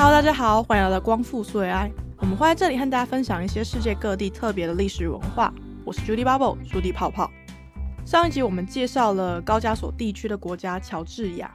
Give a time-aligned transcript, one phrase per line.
[0.00, 1.90] Hello，大家好，欢迎来到光复苏维埃。
[2.18, 5.52] 我们会在这里和大家分享一些世界各地特别的历史文化。
[5.84, 7.28] 我是 Judy Bubble，朱迪泡泡。
[8.06, 11.52] 上一集我们介绍了高加索地区的国家乔治亚，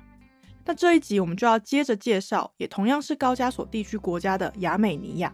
[0.65, 5.31] 那这一集我们就要接着介绍，也同样是高加索地区国家的亚美尼亚。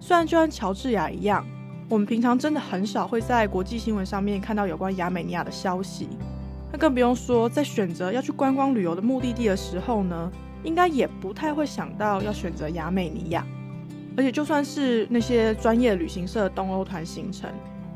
[0.00, 1.46] 虽然就像乔治亚一样，
[1.88, 6.08] 我们平常真的很少会在国际新闻上面看到有关亚美尼亚的消息，
[6.72, 10.32] 那更不用说在选择要去观光旅游的目的地的时候呢。
[10.62, 13.46] 应该也不太会想到要选择亚美尼亚，
[14.16, 17.50] 而且就算是那些专业旅行社东欧团行程，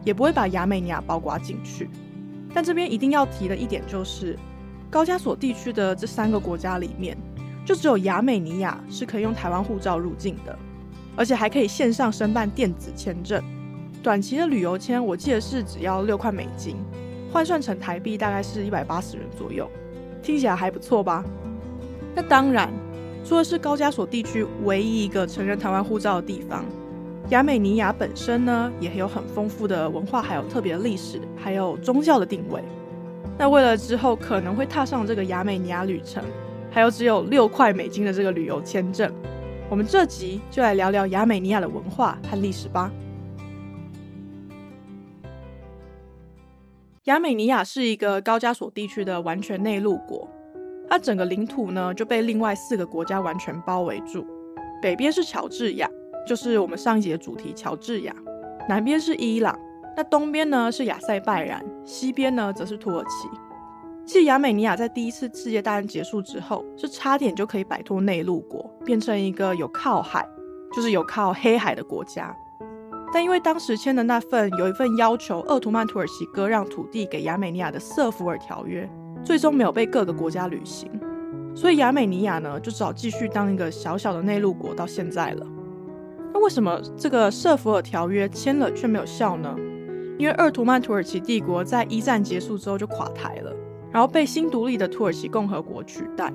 [0.04, 1.88] 也不会把亚美尼亚包括进去。
[2.52, 4.38] 但这边一定要提的一点就是，
[4.90, 7.16] 高加索地区的这三个国家里面，
[7.64, 10.58] 就只有亚美尼亚是可以用台湾护照入境的，
[11.14, 13.42] 而且还可以线上申办电子签证。
[14.02, 16.76] 短期的旅游签，我记得是只要六块美金，
[17.32, 19.68] 换算成台币大概是一百八十元左右，
[20.22, 21.24] 听起来还不错吧？
[22.16, 22.72] 那当然，
[23.22, 26.64] 除了是高加索地区唯一一个承认台湾护照的地方，
[27.28, 32.62] 亚美尼亚本身呢，也有很丰富的文化，还有特别的历史，还有宗教的定位。
[33.36, 36.24] 那为了之后可能会踏上这个亚美尼亚旅程，
[36.70, 39.12] 还有只有六块美金的这个旅游签证，
[39.68, 42.90] 我们这集就来聊聊亚美尼亚的文化和历史吧。
[47.04, 50.26] 亚美尼亚是一个高加索地区的完全内陆国。
[50.88, 54.24] 它整个领土呢就被另外四个国家完全包围住，
[54.80, 55.90] 北边是乔治亚，
[56.26, 58.12] 就是我们上一节的主题乔治亚；
[58.68, 59.58] 南边是伊朗，
[59.96, 63.28] 那东边呢是亚塞拜然，西边呢则是土耳其。
[64.06, 70.24] 其实亚美尼亚在第一次世界大战结束之后，是差点就可以摆脱内陆国，变成一个有靠海，
[70.72, 72.32] 就是有靠黑海的国家。
[73.12, 78.88] 但因为当时签的那份有一份要求鄂图曼土耳其割让土地给亚美尼亚的瑟福尔条约。
[79.26, 80.88] 最终没有被各个国家履行，
[81.52, 85.44] 所以亚美尼亚呢就只好继续当一个小小的内陆国到现在了。
[86.32, 89.52] 那为什么这个瑟福尔条约签了却没有效呢？
[90.16, 93.52] 因为鄂图曼土耳其帝国在一战结束之后就垮台了，
[93.90, 96.32] 然后被新独立的土耳其共和国取代。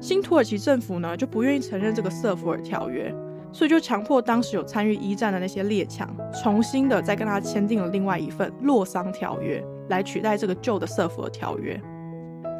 [0.00, 3.12] 新土耳其政府呢就不愿意承认这个瑟福尔条约，
[3.50, 11.78] 所以就强迫当时有参与一战的那些列强重新的再跟他签订了另外一份洛桑条约，来取代这个旧的瑟福尔条约。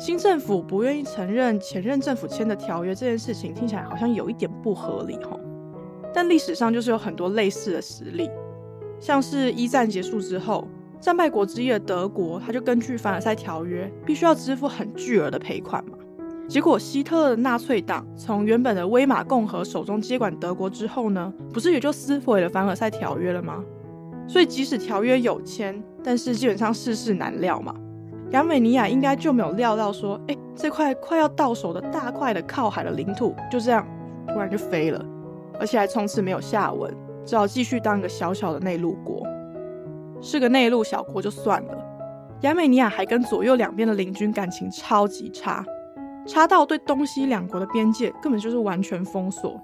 [0.00, 5.38] 新政府不愿意承认前任政府签的条约这件事情，听起来好像有一点不合理哈。
[6.15, 8.31] 但历史上就是有很多类似的实例，
[8.99, 10.66] 像是一战结束之后，
[11.03, 15.99] 战败国之一的德国，他就根据凡尔赛条约，必须要支付很巨额的赔款嘛。
[16.49, 23.62] 结果希特勒的纳粹党从原本的威玛共和手中接管德国之后呢，不是也就撕毁了凡尔赛条约了吗？
[24.27, 27.75] 所以即使条约有签，但是基本上世事难料嘛。
[28.30, 33.84] 亚美尼亚应该就没有料到说，哎，这块快要到手的大块的靠海的领土就这样
[34.28, 35.04] 突然就飞了，
[35.58, 39.26] 而且还从此没有下文，只好继续当个小小的内陆国。
[40.22, 41.84] 是个内陆小国就算了，
[42.42, 45.64] 亚美尼亚还跟左右两边的邻军感情超级差，
[46.24, 49.60] 差到对东西两国的边界根本就是完全封锁。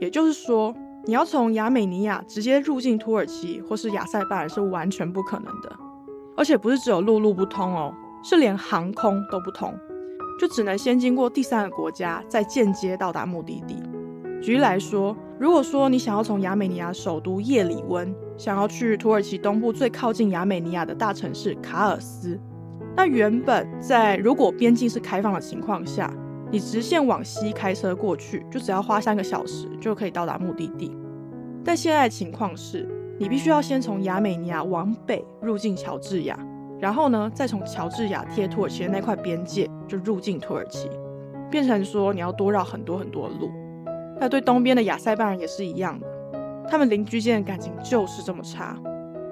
[0.00, 0.74] 也就是说，
[1.04, 5.72] 你要从亚美尼亚直接入境土耳其或是亚塞拜然是完全不可能的。
[6.34, 9.74] 而且不是只有陆路不通哦，是连航空都不通，
[10.40, 13.76] 就只能先经过第三个国家，再间接到达目的地。
[14.40, 22.38] 举例来说，如果说你想要从亚美尼亚首都叶里温，想要去土耳其东部最靠近亚美尼亚的大城市卡尔斯，
[22.96, 26.12] 那原本在如果边境是开放的情况下，
[26.50, 30.96] 你直线往西开车过去，就只要花三个小时就可以到达目的地。
[31.64, 32.88] 但现在的情况是。
[33.18, 36.36] 你必须要先从亚美尼亚往北入境乔治亚，
[36.82, 40.90] 然后呢，再从乔治亚贴土耳其的那块边界就入境土耳其，
[41.48, 43.52] 变成说你要多绕很多很多路。
[44.18, 46.06] 那对东边的亚塞拜人也是一样的，
[46.68, 48.76] 他们邻居间的感情就是这么差。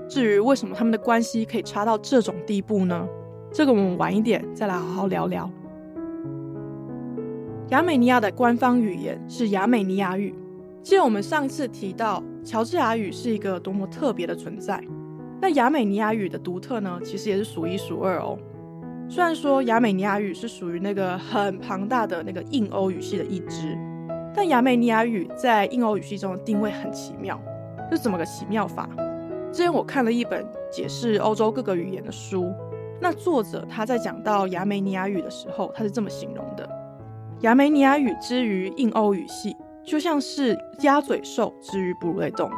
[0.09, 3.05] 至于为什么他们的关系可以差到这种地步呢？
[3.53, 5.50] 这个我们晚一点再来好好聊聊。
[7.71, 10.33] 亚美尼亚的官方语言是亚美尼亚语。
[10.84, 12.22] 记得我们上次提到。
[12.42, 14.83] 乔治亚语是一个多么特别的存在，
[15.41, 17.01] 那亚美尼亚语的独特呢？
[17.03, 18.39] 其实也是数一数二哦。
[19.09, 23.77] 虽然说亚美尼亚语是属于那个很庞大的那个印欧语系的一支，
[24.34, 27.41] 但亚美尼亚语在印欧语系中的定位很奇妙，
[27.91, 28.89] 是怎么个奇妙法？
[29.51, 32.53] 之前我看了一本解释欧洲各个语言的书，
[33.01, 36.69] 那作者他在讲到亚美尼亚语的时候，他是这么形容的：
[37.41, 39.57] 亚美尼亚语之于印欧语系。
[39.83, 42.53] 就像是鸭嘴兽之于哺乳类动物，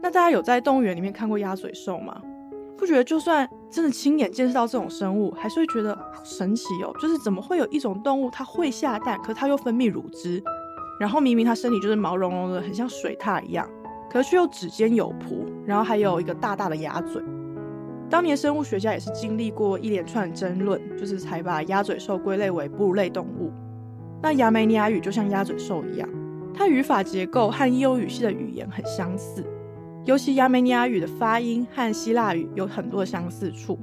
[0.00, 2.20] 那大家有在动物园里面看过鸭嘴兽吗？
[2.76, 6.94] 不觉得就算真的亲眼见识到这种生物，还是会觉得好神奇哦？
[7.00, 10.40] 就是怎么会有一种动物它会下蛋，可它又分泌乳汁，
[11.00, 13.68] 然后明明它身体就是毛茸茸的，很像水獭一样，
[14.08, 17.20] 可是却又指尖有蹼，然后还有一个大大的鸭嘴。
[18.08, 23.52] 当年生物学家也是经历过一连串争论，就是才把鸭嘴兽归类为哺乳类动物。
[24.22, 26.08] 那亚美尼亚语就像鸭嘴兽一样，
[26.54, 29.44] 它语法结构和伊欧语系的语言很相似，
[30.08, 33.78] 尤其亚美尼亚语的发音和希腊语有很多相似处。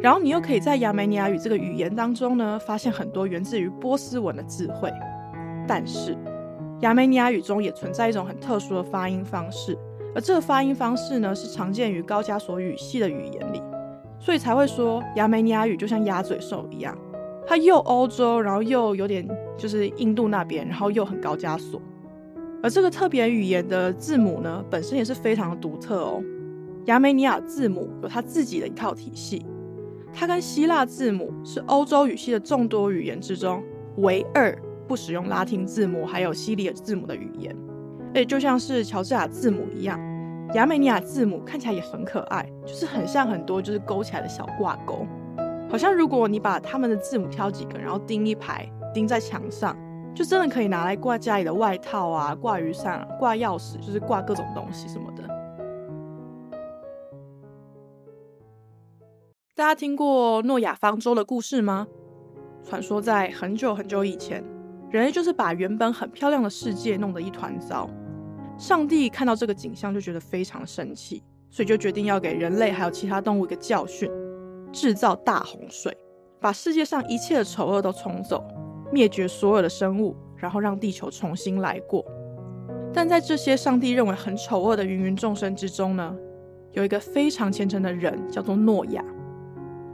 [0.00, 4.90] 然后你又可以在亚美尼亚语这个语言当中呢，发现很多源自于波斯文的智慧。
[5.66, 6.16] 但是
[6.80, 9.76] 亚美尼亚语中也存在一种很特殊的发音方式。
[10.14, 13.60] 而这个发音方式呢，是常见于高加索语系的语言里，
[14.18, 16.96] 所以才会说亚美尼亚语就像鸭嘴兽一样，
[17.46, 19.28] 它又欧洲，然后又有点
[19.58, 21.78] 就是印度那边，然后又很高加索。
[22.62, 26.22] 而这个特别语言的字母呢，本身也是非常的独特哦。
[26.86, 29.44] 亚美尼亚字母有它自己的一套体系，
[30.12, 33.62] 它跟希腊字母是欧洲语系的众多语言之中
[33.98, 34.56] 唯二
[34.86, 37.54] 不使用拉丁字母还有西里尔字母的语言。
[38.14, 40.00] 哎，就像是乔治亚字母一样，
[40.54, 45.06] 亚美尼亚字母看起来也很可爱，就是很像很多就是勾起来的小挂钩，
[45.68, 49.76] 好像如果你把他们的字母挑几个，然后钉一排，钉在墙上，
[50.18, 55.22] 就真的可以拿来挂家里的外套啊，挂雨伞、挂钥匙，就是挂各种东西什么的。
[59.54, 61.86] 大家听过诺亚方舟的故事吗？
[62.64, 64.42] 传说在很久很久以前。
[64.90, 67.88] 人类就是把原本很漂亮的世界弄得一团糟。
[68.58, 74.10] 上帝看到这个景象就觉得非常生气，所以就决定要给人类还有其他动物一个教训，
[74.72, 75.96] 制造大洪水，
[76.40, 78.42] 把世界上一切的丑恶都冲走，
[78.92, 82.04] 灭绝所有的生物，然后让地球重新来过。
[82.92, 86.16] 但在这些上帝认为很丑恶的芸芸众生之中呢，
[86.72, 89.04] 有一个非常虔诚的人，叫做诺亚。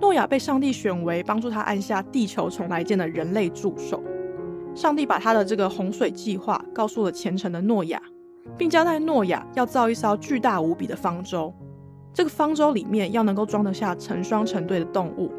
[0.00, 4.02] 诺亚被上帝选为帮助他按下地球重来键的人类助手。
[4.74, 8.00] 上帝把他的这个洪水计划告诉了虔诚的诺亚，
[8.58, 11.52] 并交代诺亚要造一艘巨大无比的方舟。
[12.12, 15.32] 这个方舟里面要能够装得下成双成对的动物，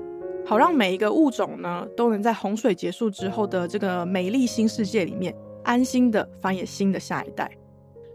[0.45, 7.49] 好让每一个物种呢都能在洪水结束之后的这个美丽新世界里面安心的繁衍新的下一代。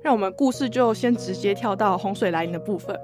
[0.01, 2.99] 让我们故事就先直接跳到洪水来临的部分。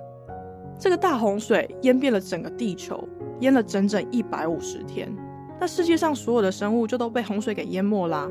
[0.78, 3.06] 这个大洪水淹遍了整个地球，
[3.40, 5.14] 淹了整整一百五十天。
[5.58, 8.30] 那世界上所有的生物就都被洪水给淹没啦，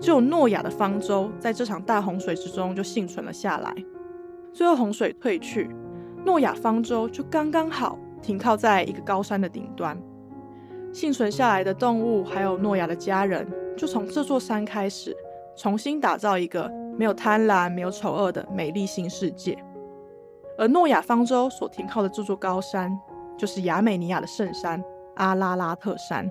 [0.00, 3.74] 只有诺亚的方舟在这场大洪水之中就幸存了下来。
[4.52, 5.70] 最后洪水退去，
[6.26, 9.96] 诺亚方舟就刚刚好停靠在一个高山的顶端。
[10.92, 13.46] 幸存下来的动物还有诺亚的家人，
[13.76, 15.16] 就从这座山开始，
[15.56, 19.56] 重新打造一个没有贪婪、没有丑恶的美丽新世界。
[20.58, 22.92] 而诺亚方舟所停靠的这座高山，
[23.38, 24.84] 就是亚美尼亚的圣山
[25.16, 26.30] 阿拉拉特山。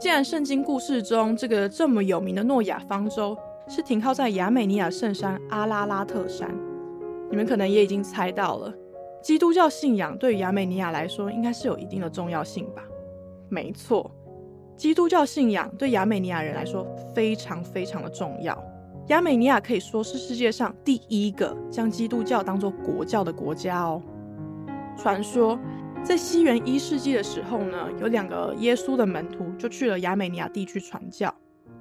[0.00, 3.36] 既然圣经故事中这个这么有名的诺亚方舟
[3.68, 6.52] 是停靠在亚美尼亚圣山阿拉拉特山，
[7.30, 8.74] 你们可能也已经猜到了，
[9.22, 12.82] 基督教信仰对于亚美尼亚来说应该是有一定的重要性吧？
[13.50, 14.10] 没错，
[14.76, 18.58] 基督教信仰对亚美尼亚人来说非常非常的重要。
[19.08, 24.00] 亚美尼亚可以说是世界上第一个将基督教当做国教的国家哦。
[24.96, 25.58] 传说。
[26.02, 31.30] 在西元一世纪的时候呢，有两个耶稣的门徒就去了亚美尼亚地区传教。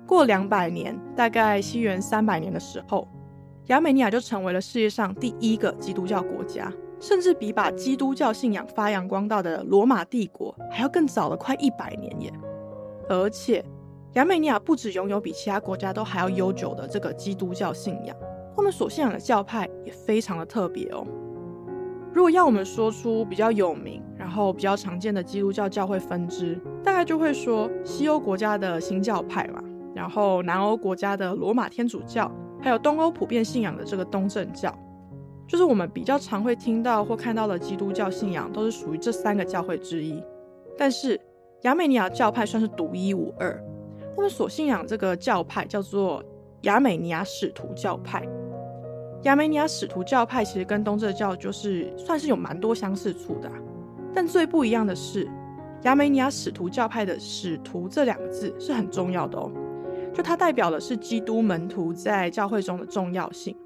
[0.06, 3.08] 过两百年，大概西元三百年的时候，
[3.68, 6.70] 亚美尼亚就成为了世界上第一个基督教国家，
[7.00, 12.34] 甚至比把基督教信仰发扬光大的罗马帝国还要更早了快一百年耶。
[13.08, 13.64] 而且，
[14.14, 18.16] 亚美尼亚不止拥有比其他国家都还要悠久的这个基督教信仰，
[18.56, 21.06] 他们所信仰的教派也非常的特别哦。
[22.12, 29.64] 如果要我们说出比较有名，然后比较常见的基督教教会分支，大概就会说西欧国家的新教派嘛，
[29.96, 32.30] 然后南欧国家的罗马天主教，
[32.60, 34.76] 还有东欧普遍信仰的这个东正教，
[35.50, 40.24] 就是我们比较常会听到或看到的基督教信仰，都是属于这三个教会之一。
[40.78, 41.20] 但是
[41.64, 43.60] 亚美尼亚教派算是独一无二，
[44.16, 46.24] 他们所信仰这个教派叫做
[46.62, 48.24] 亚美尼亚使徒教派。
[49.24, 53.50] 亚美尼亚使徒教派其实跟东正教就是算是有蛮多相似处的，
[54.14, 55.28] 但最不一样的是，
[55.82, 59.52] 亚美尼亚使徒教派的“使徒”这两个字是很重要的哦，
[60.14, 63.58] 就它代表的是基督门徒在教会中的重要性。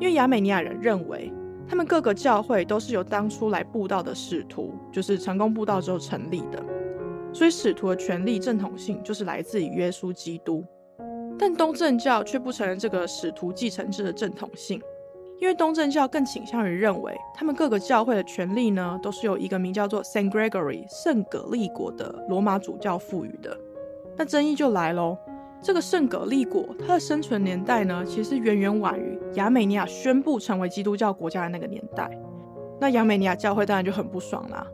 [0.00, 1.32] 因为亚美尼亚人认为，
[1.68, 6.62] 他们各个教会都是由当初来布道的使徒，就是成功布道之后成立的，
[7.32, 10.64] 所以使徒的权力正统性就是来自于耶稣基督。
[11.38, 14.80] 但东正教却不承认这个使徒继承制的正统性，
[15.40, 23.58] 因为东正教更倾向于认为，他们各个教会的权力呢，都是由一个名叫做 Saint Gregory 圣格利国的罗马主教赋予的。
[24.16, 25.18] 那争议就来喽，
[25.64, 32.10] 这个圣葛利果，它的生存年代呢，其实远远晚于亚美尼亚宣布成为基督教国家的那个年代。
[32.78, 34.66] 那亚美尼亚教会当然就很不爽啦。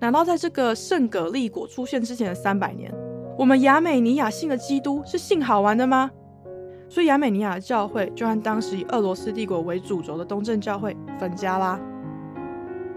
[0.00, 2.94] 难道在这个圣葛利果出现之前的三百年，
[3.38, 6.10] 我们亚美尼亚信的基督是信好玩的吗？
[6.90, 11.80] 所以亚美尼亚教会就和当时以俄罗斯帝国为主轴的东正教会分家啦。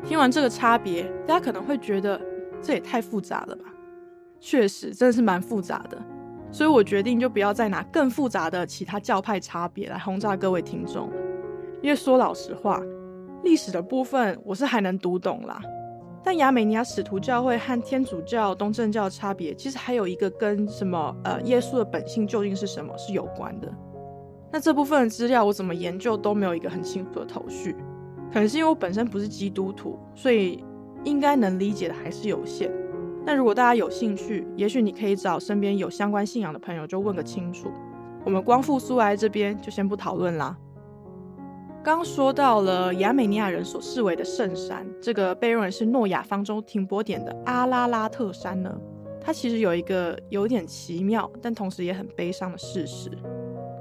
[0.03, 2.19] 听完这个差别，大家可能会觉得
[2.61, 3.63] 这也太复杂了吧？
[4.37, 5.97] 确实，真的是蛮复杂的。
[6.51, 11.15] 所以我决定就不要再拿更复杂的其他教派差别来轰炸各位听众了。
[11.81, 12.81] 因为说老实话，
[13.43, 15.61] 历史的部分我是还能读懂啦。
[16.23, 23.71] 但亚美尼亚使徒教会和天主教、东正教的差别，其实还有一个跟什么呃耶稣的本性究竟是什么是有关的。
[24.51, 27.75] 那这部分的资料我怎么研究都没有一个很清楚的头绪。
[28.33, 30.63] 可能是因为我本身不是基督徒，所以
[31.05, 32.69] 应该能理解的还是有限。
[33.27, 37.69] 那如果大家有兴趣，也许你可以找身边有相关信仰的朋友，就问个清楚。
[38.23, 40.57] 我们光复苏埃这边就先不讨论啦。
[41.83, 48.73] 刚说到了亚美尼亚人所视为的圣山，这个被认为是诺亚方舟停泊点的阿拉拉特山呢，
[49.19, 53.11] 它其实有一个有点奇妙，但同时也很悲伤的事实，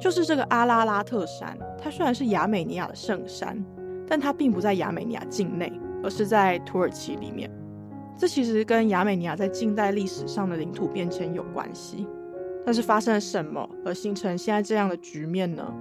[0.00, 3.64] 就是这个阿拉拉特山，它虽然是亚美尼亚的圣山，
[4.08, 5.72] 但它并不在亚美尼亚境内，
[6.02, 7.48] 而是在土耳其里面。
[8.16, 12.06] 这其实跟亚美尼亚在近代历史上的领土变迁有关系。
[12.64, 15.72] 但是发生了什么而形成现在这样的局面呢？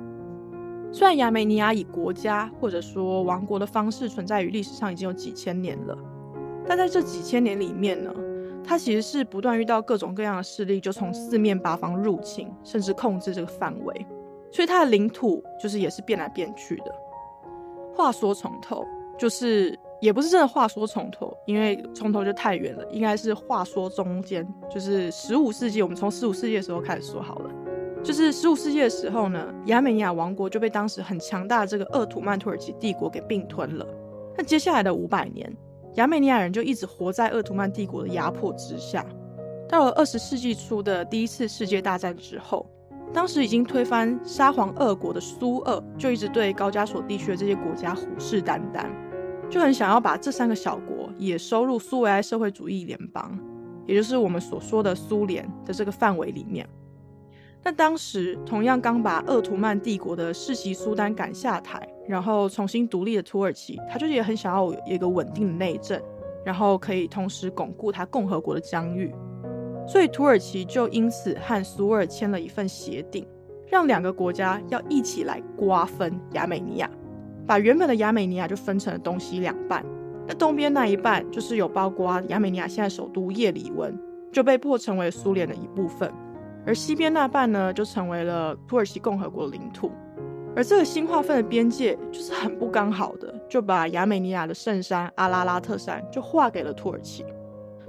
[0.92, 5.98] 虽然亚美尼亚以国家或者说王国的方式存在于历史上已经有几千年了，
[6.68, 8.14] 但在这几千年里面呢，
[8.64, 14.06] 它其实是不断遇到各种各样的势力，就从四面八方入侵，甚至控制这个范围，
[14.52, 16.96] 所以它的领土就是也是变来变去的。
[17.96, 18.86] 话说从头，
[19.18, 27.50] 就是也不是真的话说从头，因为从头就太远了，应该是话说中间，就是十五世纪，我们从十五世纪的时候开始说好了。
[28.04, 33.88] 就是十五世纪的时候呢，亚美尼亚王国就被当时很强大的这个鄂图曼土耳其帝国给并吞了。
[34.38, 35.52] 那接下来的五百年，
[35.96, 39.04] 亚美尼亚人就一直活在鄂图曼帝国的压迫之下。
[39.68, 42.70] 到了二十世纪初的第一次世界大战之后，
[43.12, 48.86] 当时已经推翻沙皇俄国的苏俄就一直对高加索地区的这些国家虎视眈眈，
[49.50, 53.38] 就很想要把这三个小国也收入苏维埃社会主义联邦，
[53.86, 56.68] 也就是我们所说的苏联的这个范围里面。
[57.64, 66.00] 那当时同样刚把鄂图曼帝国的世袭苏丹赶下台，然后重新独立的土耳其，他就也很想要有一个稳定的内政，
[66.46, 69.12] 然后可以同时巩固他共和国的疆域。
[69.88, 73.28] 所以土耳其就因此和苏尔签了一份协定，
[73.68, 76.90] 让两个国家要一起来瓜分亚美尼亚，
[77.48, 79.86] 把原本的亚美尼亚就分成了东西两半。
[80.28, 83.96] 那东边那一半就是有包括亚美尼亚现在首都叶里温，
[84.32, 86.12] 就被迫成为苏联的一部分。
[86.66, 89.92] 而西边那半呢，就成为了土耳其共和国领土。
[90.56, 97.26] 而这个新划分的边界就是很不刚好的，就把亚美尼亚的圣山阿拉拉特山就划给了土耳其，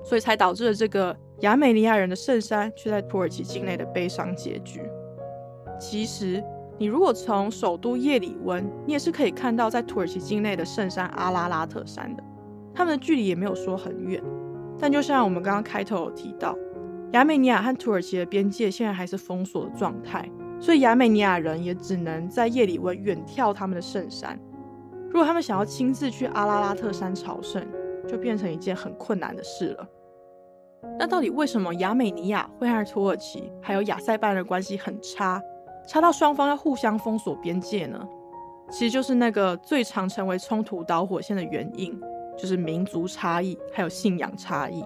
[0.03, 4.83] 所以才导致了这个亚美尼亚人的圣山却在土耳其境内的悲伤结局。
[5.79, 6.43] 其实，
[6.79, 12.23] 你如果从首都叶里温，你也是可以看到在土耳其境内的圣山阿拉拉特山的，
[12.75, 14.23] 他们的距离也没有说很远。
[14.79, 16.57] 但就像我们刚刚开头有提到。
[17.13, 20.29] 亚美尼亚和土耳其的边界现在还是封锁的状态，
[20.61, 24.39] 所以亚美尼亚人也只能在夜里温远眺他们的圣山。
[25.09, 27.65] 如果他们想要亲自去阿拉拉特山朝圣，
[28.07, 29.89] 就变成一件很困难的事了。
[30.99, 35.41] 那到底为什么亚美尼亚会和土耳其还有亚塞拜的关系很差，
[35.87, 38.07] 差到双方要互相封锁边界呢？
[38.69, 41.97] 其实就是那个最常成为冲突导火线的原因，
[42.37, 44.85] 就是民族差异还有信仰差异。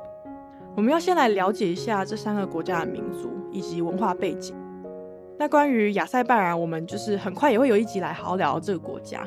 [0.77, 4.55] 我们要先来了解一下这三个国家的民族以及文化背景。
[5.39, 9.27] 那关于亚塞拜然，我们就是很快也会有一集来好好聊这个国家。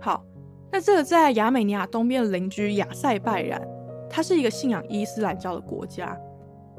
[0.00, 0.24] 好，
[0.72, 3.62] 那这个在亚美尼亚东边的邻居亚塞拜然，
[4.10, 6.18] 它是一个信仰伊斯兰教的国家，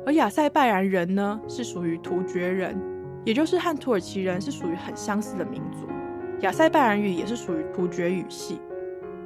[0.06, 2.78] 而亚塞拜然人呢是属于突厥人，
[3.26, 5.88] 也就是和土耳其人是属于很相似的民族。
[6.42, 8.60] 亚塞拜然语也是属于突厥语系。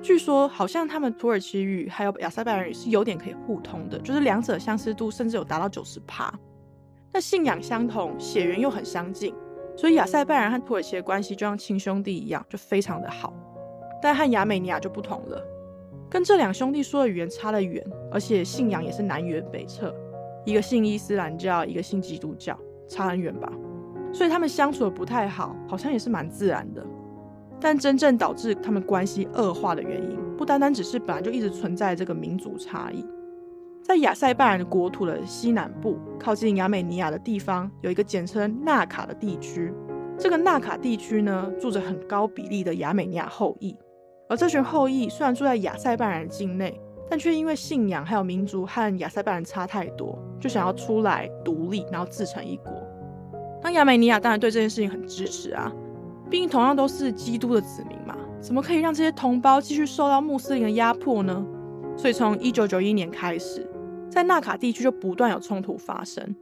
[0.02, 6.34] 据说，好像他们土耳其语还有亚塞拜然语是有点可以互通的，就是两者相似度甚至有达到九十趴。
[7.12, 9.36] 那信仰相同，血缘又很相近，
[9.76, 13.34] 所以亚塞拜然和土耳其的关系就像亲兄弟一样，就非常的好。
[14.02, 15.44] 但和亚美尼亚就不同了，
[16.10, 19.94] 跟这两兄弟说的语言差得远，而且信仰也是南辕北辙，
[20.46, 23.52] 一个信伊斯兰教，一个信基督教，差很远吧？
[24.12, 26.86] 所以他们相处的不太好，好像也是蛮自然的。
[27.60, 33.06] 但真正导致他们关系恶化的原因，不单单只是本来就一直存在这个民族差异。
[33.84, 39.74] 在亚塞拜然国土的西南部，靠近亚美尼亚的地方，有一个简称纳卡的地区。
[40.18, 43.76] 这个纳卡地区呢，住着很高比例的亚美尼亚后裔。
[44.30, 52.72] 而这群后裔虽然住在亚塞拜然境内，但却因为信仰还有民族和亚塞拜然差太多，就想要出来独立，然后自成一国。
[53.62, 55.72] 那亚美尼亚当然对这件事情很支持啊，
[56.30, 61.46] 毕竟同样都是基督的子民嘛，怎么可以让这些同胞继续受到穆斯林的压迫呢？
[61.98, 63.66] 所以从一九九一年开始。
[64.10, 66.36] 在纳卡地区就不断有冲突发生。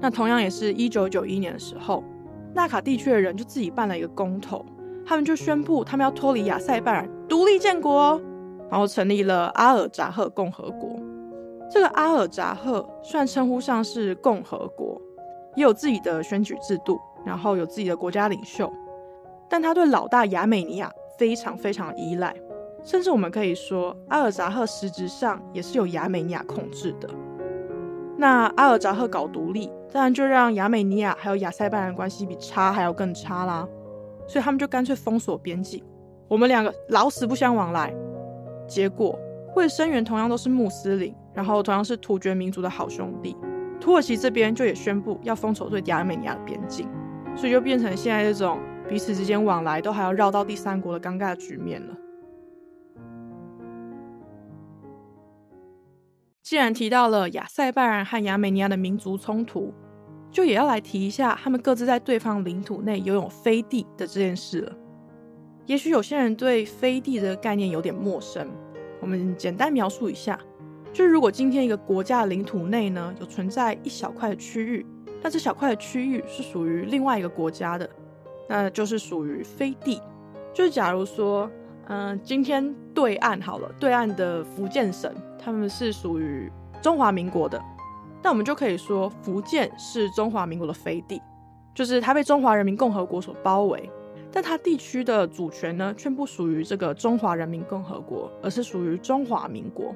[0.00, 2.02] 那同样也是一九九一年的时候，
[2.54, 4.64] 纳卡地区的人就自己办了一个公投，
[5.04, 8.18] 他们就宣布他们要脱离亚塞拜然，独立建国，
[8.70, 10.98] 然后成立了阿尔扎赫共和国。
[11.70, 14.98] 这个阿尔扎赫虽然称呼上是共和国，
[15.56, 18.72] 也有自己的选举制度，然后有自己的国家领袖，
[19.48, 22.34] 但他对老大亚美尼亚非常非常依赖。
[22.84, 27.10] 甚至我们可以说，阿尔扎赫实质上也是由亚美尼亚控制的。
[28.16, 33.66] 那阿尔扎赫搞独立，当然就让亚美尼亚还有亚塞拜然关系比差还要更差啦。
[34.28, 35.82] 所以他们就干脆封锁边境，
[36.28, 37.94] 我们两个老死不相往来。
[38.68, 39.18] 结果，
[39.54, 43.36] 卫生员同样都是穆斯林，然后同样是突厥民族的好兄弟，
[43.80, 46.88] 土耳其这边就也宣布要封锁对亚美尼亚的边境，
[47.36, 51.94] 所以就变成现在这种彼此之间往来都还要绕到第三国的尴尬局面了。
[56.42, 59.74] 既然提到了亚塞拜然和亚美尼亚的民族冲突，
[60.30, 64.72] 就也要来提一下他们各自在对方领土内拥有飞地的这件事了。
[65.66, 68.48] 也许有些人对飞地的概念有点陌生，
[69.00, 70.38] 我们简单描述一下：
[70.96, 74.86] 就是如果今天一个国家的领土内呢有存在一小块区域，
[75.22, 77.86] 那这小块的区域是属于另外一个国家的，
[78.48, 80.00] 那就是属于飞地。
[80.54, 81.50] 就是假如说，
[81.88, 85.14] 嗯，今天对岸好了，对岸的福建省。
[85.38, 86.50] 他们是属于
[86.80, 87.62] 中华民国的，
[88.22, 91.20] 那我们就可以说福建是中华民国的飞地，
[91.74, 93.90] 就是它被中华人民共和国所包围，
[94.32, 99.94] 但它地区的主权呢，却不属于这个中华人民共和国，而是属于中华民国。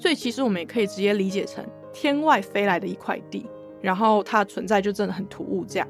[0.00, 3.46] 所以其实我们也可以直接理解成天外飞来的一块地，
[3.82, 5.86] 然后它的存在就真的很突兀这样。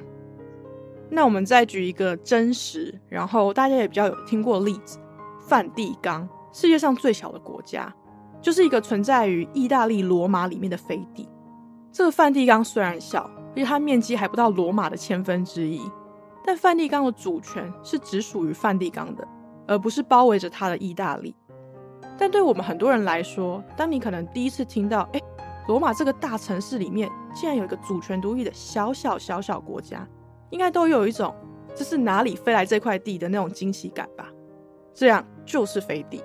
[1.09, 4.99] 那我们再举一个真实，然后大家也比较有听过例子，
[5.47, 7.95] 梵蒂冈，世界上最小的国家。
[8.43, 11.29] 就是一个存在于意大利罗马里面的飞地。
[11.93, 15.79] 这个梵蒂冈虽然小，而且它面积还不到罗马的千分之一，
[16.43, 19.29] 但梵蒂冈的主权是只属于梵蒂冈的，
[19.67, 21.37] 而不是包围着它的意大利。
[22.21, 25.21] 但对我们很多人来说，当你可能第一次听到，哎，
[25.67, 30.07] 罗马这个大城市里面竟然有一个主权独立的小小小小国家，
[30.51, 31.35] 应该都有一种
[31.75, 34.31] 这是哪里飞来这块地的那种惊喜感吧？
[34.93, 36.23] 这样就是飞地。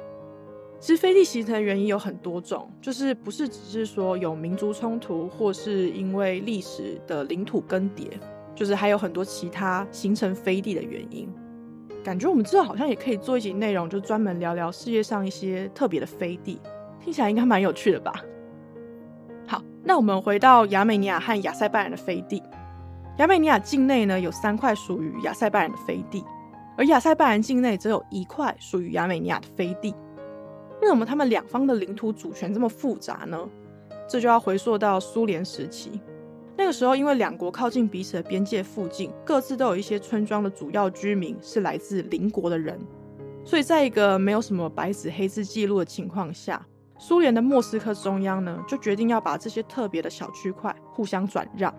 [0.82, 8.10] 其实飞地形成原因有很多种，就是不是只是说有民族冲突，或是因为历史的领土更迭，
[8.54, 11.34] 就是还有很多其他形成飞地的原因。
[12.06, 16.62] 感觉我们之后好像也可以做一集内容，就专门聊聊世界上一些特别的飞地，
[17.04, 18.14] 听起来应该蛮有趣的吧？
[19.48, 22.44] 好，那我们回到亚美尼亚和亚塞拜然的飞地。
[23.18, 26.24] 亚美尼亚境内呢有三块属于亚塞拜然的飞地，
[26.78, 29.96] 而亚塞拜然境内则有一块属于亚美尼亚的飞地。
[30.84, 33.50] 为什么他们两方的领土主权这么复杂呢？
[34.08, 36.00] 这就要回溯到苏联时期。
[36.58, 42.80] 那个时候，因为两国靠近彼此的边界附近，各自都有一些村庄的主要居民是来自邻国的人，
[43.44, 46.66] 所以在一个没有什么白纸黑字记录的情况下，
[46.98, 51.74] 苏联的莫斯科中央呢就决定要把这些特别的小区块互相转让，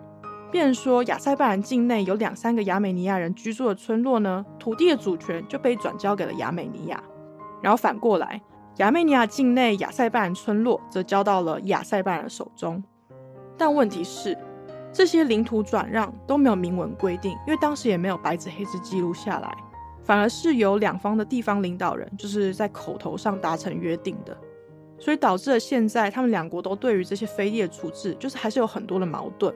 [0.51, 7.03] 变说亚塞拜然境内有两三个亚美尼亚人居住的村落呢，土地的主权就被转交给了亚美尼亚，
[7.63, 8.39] 然后反过来。
[8.77, 12.83] 亚美尼亚境内亚塞拜然村落则交到了亚塞拜然手中，
[13.57, 14.37] 但问题是，
[14.91, 19.55] 这些领土转让都没有明文规定，因为当时也没有白纸黑字记录下来，
[20.03, 24.35] 反而是由两方的地方领导人就是在口头上达成约定的，
[24.97, 29.53] 所以导致了现在他们两国都对于这些飞地的处置就是还是有很多的矛盾，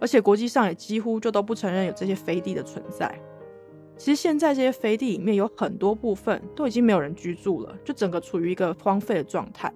[0.00, 3.14] 而且国际上也几乎就都不承认有这些飞地的存在。
[3.96, 9.70] 其实现在这些飞地里面有很多部分都已经没有人居住了，就整个处于一个荒废的状态。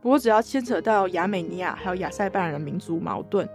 [0.00, 3.48] 不过，只要牵扯到亚美尼亚还有亚塞拜然的民族矛盾，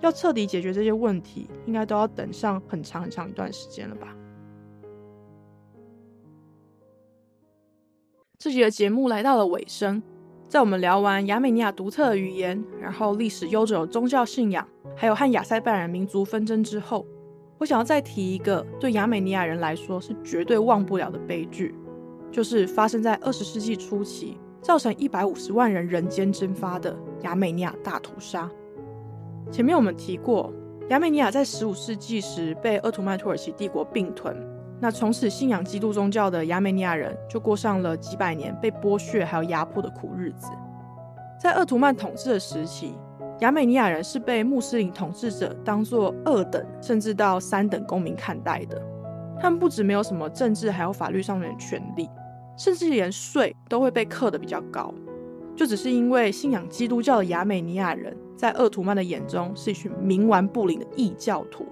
[0.00, 4.16] 要彻底解决这些问题，应该都要等上很长很长一段时间了吧？
[8.38, 10.02] 这集的节目来到了尾声，
[10.48, 17.06] 在我们聊完亚美尼亚独特的语言，然后历史悠久的宗教信仰，还有和亚塞拜然民族纷争之后。
[17.58, 21.74] 我想要再提一个对亚美尼亚人来说是绝对忘不了的悲剧，
[22.32, 28.50] 就是发生在二十世纪初期，造成一百五十万人人间蒸发的亚美尼亚大屠杀。
[29.50, 30.52] 前面我们提过，
[30.90, 34.36] 亚美尼亚在十五世纪时被鄂图曼土耳其帝国并吞，
[34.78, 40.48] 那从此信仰基督宗教的亚美尼亚人就过上了几百年被剥削还有压迫的苦日子。
[41.42, 42.94] 在鄂图曼统治的时期，
[43.40, 48.80] 亚美尼亚人是被穆斯林统治者当作二等甚至到三等公民看待的。
[49.40, 52.08] 他们不止没有什么政治还有法律上面的权利，
[52.56, 54.94] 甚至连税都会被课的比较高。
[55.56, 61.66] 就只是因为信仰基督教的亚美尼亚人，在鄂图曼的眼中是一群冥顽不灵的异教徒。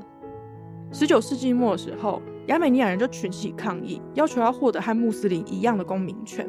[0.93, 6.47] 十九世纪末的时候，亚美尼亚人就群起抗议，要求要获得和穆斯林一样的公民权。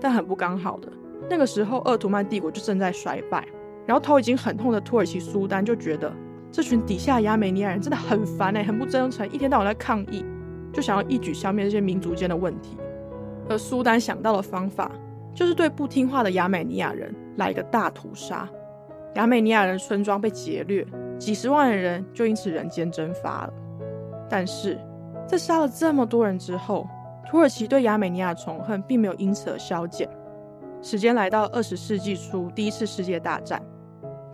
[0.00, 0.90] 但很不刚好的，
[1.28, 3.46] 那个时候鄂图曼帝国就正在衰败。
[3.86, 6.10] 然后头已经很痛的土耳其苏丹就觉得
[6.50, 10.24] 这群底下亚美尼亚人真的很烦哎，很不真诚，一天到晚在抗议，
[10.72, 12.78] 就想要一举消灭这些民族间的问题。
[13.50, 14.90] 而苏丹想到的方法
[15.34, 18.48] 就是对不听话的亚美尼亚人来一个大屠杀。
[19.14, 20.86] 亚美尼亚人村庄被劫掠，
[21.18, 23.52] 几十万的人就因此人间蒸发了。
[24.28, 24.78] 但是
[25.26, 26.86] 在杀了这么多人之后，
[27.28, 30.08] 土耳其对亚美尼亚的仇恨并没有因此而消减。
[30.80, 33.62] 时间来到二十世纪初，第一次世界大战。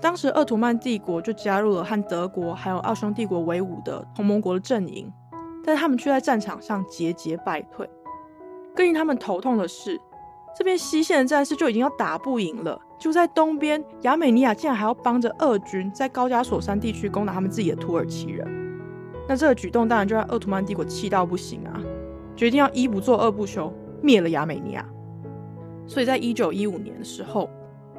[0.00, 5.12] 当时，鄂图曼帝国就加入了和德国还有奥匈帝国为伍的同盟国的阵营，
[5.64, 7.88] 但他们却在战场上节节败退。
[8.76, 10.00] 更令他们头痛的是，
[10.56, 18.46] 这边西线的战士就已经要打不赢了，就在东边，亚美尼亚竟然还要帮着俄军在高加索山地区攻打他们自己的土耳其人。
[19.28, 21.80] 那这个举动当然就让鄂图曼帝国气到不行啊，
[22.34, 24.84] 决定要一不做二不休，灭了亚美尼亚。
[25.86, 27.48] 所以在一九一五年的时候。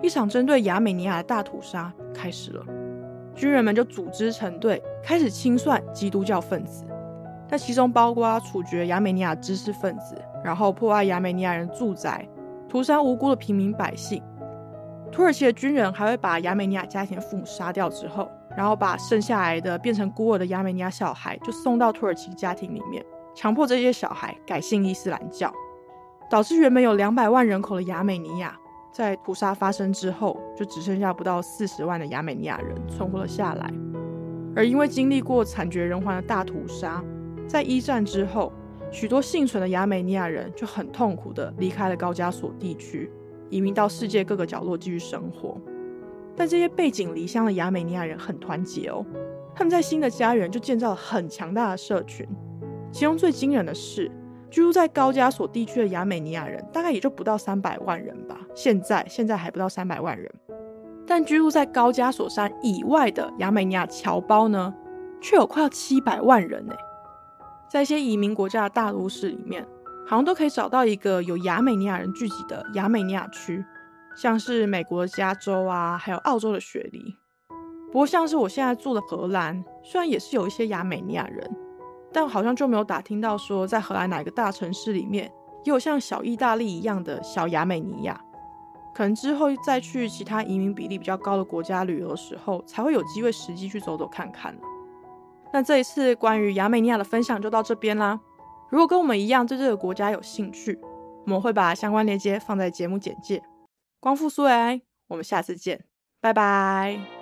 [0.02, 2.64] 一场针对亚美尼亚的大屠杀开始了，
[3.36, 6.86] 军人们就组织成队，开始清算基督教分子。
[7.50, 12.26] 那其中包括处决亚美尼亚知识分子，然后破坏亚美尼亚人住宅，
[12.70, 14.24] 屠杀无辜的平民百姓。
[15.12, 23.04] 土耳其的军人还会把亚美尼亚家庭的父母杀掉之后，然后把剩下来的变成孤儿的亚美尼亚小孩就送到土耳其家庭里面，
[23.36, 25.54] 强迫这些小孩改信伊斯兰教，
[26.30, 28.58] 导致原本有两百万人口的亚美尼亚。
[28.92, 33.72] 在屠杀发生之后，就只剩下不到四十万的亚美尼亚人存活了下来。
[34.56, 37.04] 而因为经历过惨绝人寰的大屠杀，
[37.48, 38.52] 在一战之后，
[38.92, 43.10] 许多幸存的亚美尼亚人就很痛苦的离开了高加索地区，
[43.50, 45.60] 移民到世界各个角落继续生活。
[46.36, 49.06] 但这些背井离乡的亚美尼亚人很团结哦，
[49.56, 52.28] 他们在新的家园就建造了很强大的社群。
[52.92, 54.12] 其中最惊人的是。
[54.52, 60.28] 居住在高加索地区的亚美尼亚人大概也就不到三百万人吧，现在现在还不到三百万人，
[61.06, 64.74] 但居住在高加索山以外的亚美尼亚侨胞呢，
[65.22, 66.74] 却有快要七百万人呢。
[67.70, 69.64] 在一些移民国家的大都市里面，
[70.10, 73.64] 好像都可以找到一个有亚美尼亚人聚集的亚美尼亚区，
[74.16, 77.16] 像是美国的加州啊，还有澳洲的雪梨。
[77.92, 81.48] 不过，像是我现在住的荷兰，虽然也是有一些亚美尼亚人。
[82.12, 85.32] 但好像就没有打听到说，在荷兰哪个大城市里面，
[85.64, 88.20] 也有像小意大利一样的小亚美尼亚。
[88.96, 94.58] 可能之后再去其他移民比例比较高的国家旅游的时候，才会有机会实际去走走看看
[95.54, 98.20] 那这一次关于亚美尼亚的分享就到这边啦。
[98.70, 100.80] 如果跟我们一样对这个国家有兴趣，
[101.26, 103.42] 我们会把相关链接放在节目简介。
[104.00, 105.86] 光复苏维埃，我们下次见，
[106.22, 107.19] 拜拜。